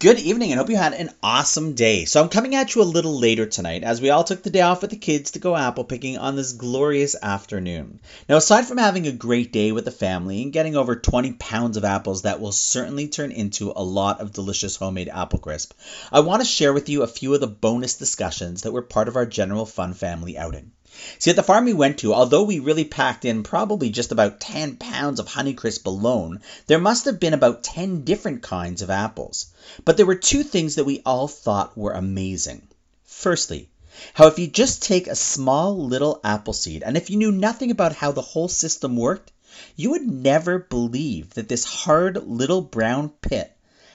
Good 0.00 0.20
evening 0.20 0.52
and 0.52 0.60
hope 0.60 0.70
you 0.70 0.76
had 0.76 0.92
an 0.92 1.10
awesome 1.24 1.72
day. 1.74 2.04
So 2.04 2.22
I'm 2.22 2.28
coming 2.28 2.54
at 2.54 2.72
you 2.72 2.82
a 2.82 2.84
little 2.84 3.18
later 3.18 3.46
tonight 3.46 3.82
as 3.82 4.00
we 4.00 4.10
all 4.10 4.22
took 4.22 4.44
the 4.44 4.50
day 4.50 4.60
off 4.60 4.80
with 4.80 4.90
the 4.90 4.96
kids 4.96 5.32
to 5.32 5.40
go 5.40 5.56
apple 5.56 5.82
picking 5.82 6.16
on 6.16 6.36
this 6.36 6.52
glorious 6.52 7.16
afternoon. 7.20 7.98
Now 8.28 8.36
aside 8.36 8.66
from 8.66 8.78
having 8.78 9.08
a 9.08 9.12
great 9.12 9.52
day 9.52 9.72
with 9.72 9.84
the 9.84 9.90
family 9.90 10.40
and 10.40 10.52
getting 10.52 10.76
over 10.76 10.94
20 10.94 11.32
pounds 11.32 11.76
of 11.76 11.84
apples 11.84 12.22
that 12.22 12.40
will 12.40 12.52
certainly 12.52 13.08
turn 13.08 13.32
into 13.32 13.72
a 13.74 13.82
lot 13.82 14.20
of 14.20 14.32
delicious 14.32 14.76
homemade 14.76 15.08
apple 15.08 15.40
crisp, 15.40 15.72
I 16.12 16.20
want 16.20 16.42
to 16.42 16.46
share 16.46 16.72
with 16.72 16.88
you 16.88 17.02
a 17.02 17.08
few 17.08 17.34
of 17.34 17.40
the 17.40 17.48
bonus 17.48 17.96
discussions 17.96 18.62
that 18.62 18.72
were 18.72 18.82
part 18.82 19.08
of 19.08 19.16
our 19.16 19.26
general 19.26 19.66
fun 19.66 19.94
family 19.94 20.38
outing. 20.38 20.70
See, 21.18 21.28
at 21.28 21.36
the 21.36 21.42
farm 21.42 21.66
we 21.66 21.74
went 21.74 21.98
to, 21.98 22.14
although 22.14 22.44
we 22.44 22.60
really 22.60 22.86
packed 22.86 23.26
in 23.26 23.42
probably 23.42 23.90
just 23.90 24.10
about 24.10 24.40
10 24.40 24.76
pounds 24.76 25.20
of 25.20 25.28
Honeycrisp 25.28 25.84
alone, 25.84 26.40
there 26.66 26.78
must 26.78 27.04
have 27.04 27.20
been 27.20 27.34
about 27.34 27.62
10 27.62 28.04
different 28.04 28.40
kinds 28.40 28.80
of 28.80 28.88
apples. 28.88 29.48
But 29.84 29.98
there 29.98 30.06
were 30.06 30.14
two 30.14 30.42
things 30.42 30.76
that 30.76 30.86
we 30.86 31.02
all 31.04 31.28
thought 31.28 31.76
were 31.76 31.92
amazing. 31.92 32.68
Firstly, 33.04 33.68
how 34.14 34.28
if 34.28 34.38
you 34.38 34.46
just 34.46 34.82
take 34.82 35.08
a 35.08 35.14
small 35.14 35.76
little 35.76 36.20
apple 36.24 36.54
seed, 36.54 36.82
and 36.82 36.96
if 36.96 37.10
you 37.10 37.18
knew 37.18 37.32
nothing 37.32 37.70
about 37.70 37.94
how 37.94 38.12
the 38.12 38.22
whole 38.22 38.48
system 38.48 38.96
worked, 38.96 39.30
you 39.76 39.90
would 39.90 40.08
never 40.08 40.58
believe 40.58 41.34
that 41.34 41.50
this 41.50 41.64
hard 41.64 42.26
little 42.26 42.62
brown 42.62 43.10
pit 43.10 43.54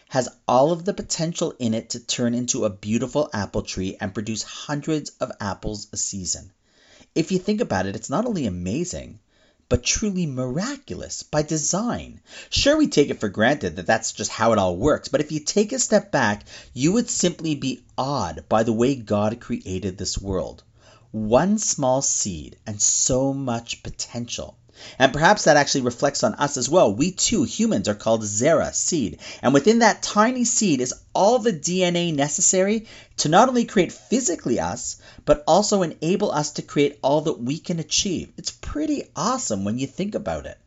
has 0.09 0.29
all 0.47 0.71
of 0.71 0.85
the 0.85 0.93
potential 0.93 1.55
in 1.57 1.73
it 1.73 1.89
to 1.89 1.99
turn 1.99 2.35
into 2.35 2.65
a 2.65 2.69
beautiful 2.69 3.31
apple 3.33 3.63
tree 3.63 3.97
and 3.99 4.13
produce 4.13 4.43
hundreds 4.43 5.09
of 5.19 5.31
apples 5.39 5.87
a 5.91 5.97
season. 5.97 6.51
If 7.15 7.31
you 7.31 7.37
think 7.37 7.61
about 7.61 7.85
it, 7.85 7.95
it's 7.95 8.09
not 8.09 8.25
only 8.25 8.47
amazing, 8.47 9.19
but 9.69 9.83
truly 9.83 10.25
miraculous 10.25 11.23
by 11.23 11.43
design. 11.43 12.21
Sure, 12.49 12.75
we 12.75 12.87
take 12.87 13.09
it 13.09 13.19
for 13.19 13.29
granted 13.29 13.75
that 13.75 13.85
that's 13.85 14.11
just 14.13 14.31
how 14.31 14.51
it 14.51 14.57
all 14.57 14.75
works, 14.75 15.09
but 15.09 15.21
if 15.21 15.31
you 15.31 15.39
take 15.39 15.71
a 15.71 15.79
step 15.79 16.11
back, 16.11 16.45
you 16.73 16.91
would 16.91 17.09
simply 17.09 17.55
be 17.55 17.83
awed 17.97 18.45
by 18.49 18.63
the 18.63 18.73
way 18.73 18.95
God 18.95 19.39
created 19.39 19.97
this 19.97 20.17
world. 20.17 20.63
One 21.11 21.59
small 21.59 22.01
seed 22.01 22.57
and 22.65 22.81
so 22.81 23.33
much 23.33 23.83
potential. 23.83 24.57
And 24.97 25.13
perhaps 25.13 25.43
that 25.43 25.57
actually 25.57 25.81
reflects 25.81 26.23
on 26.23 26.33
us 26.35 26.57
as 26.57 26.69
well. 26.69 26.93
We 26.93 27.11
too, 27.11 27.43
humans, 27.43 27.87
are 27.87 27.93
called 27.93 28.23
Zera, 28.23 28.73
seed. 28.73 29.19
And 29.41 29.53
within 29.53 29.79
that 29.79 30.01
tiny 30.01 30.45
seed 30.45 30.81
is 30.81 30.93
all 31.13 31.39
the 31.39 31.53
DNA 31.53 32.13
necessary 32.13 32.87
to 33.17 33.29
not 33.29 33.49
only 33.49 33.65
create 33.65 33.91
physically 33.91 34.59
us, 34.59 34.97
but 35.25 35.43
also 35.47 35.81
enable 35.83 36.31
us 36.31 36.51
to 36.51 36.61
create 36.61 36.99
all 37.01 37.21
that 37.21 37.39
we 37.39 37.59
can 37.59 37.79
achieve. 37.79 38.33
It's 38.37 38.51
pretty 38.51 39.03
awesome 39.15 39.63
when 39.63 39.77
you 39.77 39.87
think 39.87 40.15
about 40.15 40.45
it. 40.45 40.57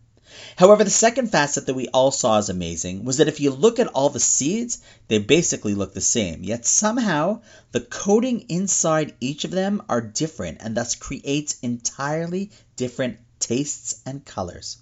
However, 0.57 0.85
the 0.85 0.91
second 0.91 1.31
facet 1.31 1.67
that 1.67 1.75
we 1.75 1.89
all 1.89 2.11
saw 2.11 2.39
as 2.39 2.49
amazing 2.49 3.05
was 3.05 3.17
that 3.17 3.29
if 3.29 3.41
you 3.41 3.51
look 3.51 3.79
at 3.79 3.87
all 3.87 4.11
the 4.11 4.21
seeds, 4.21 4.79
they 5.09 5.19
basically 5.19 5.75
look 5.75 5.95
the 5.95 6.01
same. 6.01 6.45
Yet 6.45 6.67
somehow 6.67 7.41
the 7.73 7.81
coding 7.81 8.45
inside 8.49 9.15
each 9.21 9.45
of 9.45 9.51
them 9.51 9.83
are 9.89 10.01
different 10.01 10.59
and 10.61 10.77
thus 10.77 10.95
creates 10.95 11.59
entirely 11.63 12.51
different 12.77 13.19
tastes, 13.41 14.01
and 14.07 14.25
colors. 14.25 14.79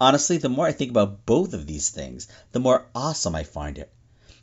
Honestly, 0.00 0.38
the 0.38 0.48
more 0.48 0.66
I 0.66 0.72
think 0.72 0.90
about 0.90 1.26
both 1.26 1.54
of 1.54 1.66
these 1.66 1.90
things, 1.90 2.28
the 2.52 2.60
more 2.60 2.86
awesome 2.94 3.34
I 3.34 3.42
find 3.42 3.78
it. 3.78 3.92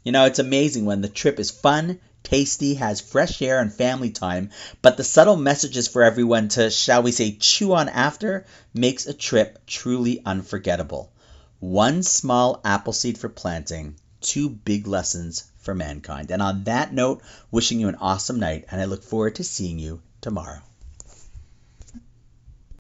You 0.04 0.12
know, 0.12 0.26
it's 0.26 0.40
amazing 0.40 0.86
when 0.86 1.02
the 1.02 1.08
trip 1.08 1.40
is 1.40 1.50
fun, 1.50 2.00
tasty, 2.24 2.74
has 2.76 3.00
fresh 3.00 3.42
air 3.42 3.60
and 3.60 3.74
family 3.74 4.12
time, 4.12 4.50
but 4.82 4.98
the 4.98 5.04
subtle 5.04 5.38
messages 5.38 5.88
for 5.88 6.04
everyone 6.04 6.50
to, 6.50 6.70
shall 6.70 7.04
we 7.04 7.12
say, 7.12 7.32
chew 7.32 7.74
on 7.74 7.88
after 7.88 8.46
makes 8.74 9.08
a 9.08 9.14
trip 9.14 9.66
truly 9.66 10.22
unforgettable. 10.26 11.12
One 11.60 12.04
small 12.04 12.62
apple 12.66 12.94
seed 12.94 13.18
for 13.18 13.30
planting, 13.30 13.96
two 14.22 14.50
big 14.50 14.88
lessons 14.88 15.46
for 15.58 15.74
mankind. 15.74 16.32
And 16.32 16.42
on 16.42 16.66
that 16.66 16.94
note, 16.94 17.22
wishing 17.50 17.80
you 17.80 17.88
an 17.88 17.96
awesome 17.96 18.40
night, 18.40 18.66
and 18.70 18.82
I 18.82 18.86
look 18.86 19.04
forward 19.04 19.36
to 19.36 19.44
seeing 19.44 19.80
you 19.80 20.02
tomorrow. 20.20 20.62